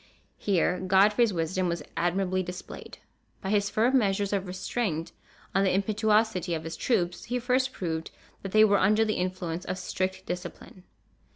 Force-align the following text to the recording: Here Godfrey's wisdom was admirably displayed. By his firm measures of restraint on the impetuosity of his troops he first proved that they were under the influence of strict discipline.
Here 0.39 0.79
Godfrey's 0.79 1.31
wisdom 1.31 1.67
was 1.67 1.83
admirably 1.95 2.41
displayed. 2.41 2.97
By 3.39 3.51
his 3.51 3.69
firm 3.69 3.99
measures 3.99 4.33
of 4.33 4.47
restraint 4.47 5.11
on 5.53 5.63
the 5.63 5.75
impetuosity 5.75 6.55
of 6.55 6.63
his 6.63 6.75
troops 6.75 7.25
he 7.25 7.37
first 7.37 7.71
proved 7.71 8.09
that 8.41 8.51
they 8.51 8.63
were 8.65 8.79
under 8.79 9.05
the 9.05 9.13
influence 9.19 9.63
of 9.63 9.77
strict 9.77 10.25
discipline. 10.25 10.85